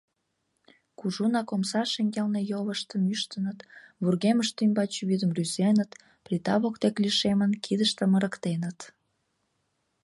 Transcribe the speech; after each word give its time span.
Кужунак 0.99 1.47
омса 1.55 1.81
шеҥгелне 1.93 2.41
йолыштым 2.51 3.01
ӱштыныт, 3.13 3.59
вургемышт 4.03 4.55
ӱмбач 4.65 4.93
вӱдым 5.07 5.31
рӱзеныт, 5.37 5.91
плита 6.23 6.55
воктек 6.61 6.95
лишемын, 7.03 7.51
кидыштым 7.63 8.11
ырыктеныт. 8.17 8.79